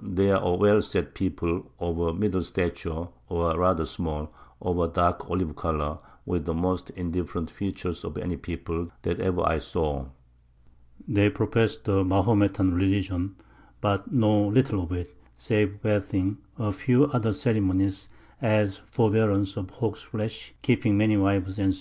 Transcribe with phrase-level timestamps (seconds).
[0.00, 4.32] They are a well set People, of a middle Stature, or rather small,
[4.62, 9.42] of a dark Olive Colour, with the most indifferent Features of any People, that ever
[9.44, 10.06] I saw;
[11.08, 13.34] they profess the Mahometan Religion,
[13.80, 18.08] but know little of it, save Bathing; a few other Ceremonies,
[18.40, 21.68] as Forbearance of Hogs Flesh, keeping many Wives, _&c.